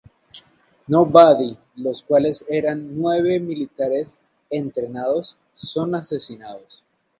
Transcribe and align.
Nobody, 0.87 1.59
los 1.75 2.01
cuales 2.01 2.43
eran 2.49 2.99
nueve 2.99 3.39
militares 3.39 4.17
entrenados, 4.49 5.37
son 5.53 5.93
asesinados. 5.93 6.83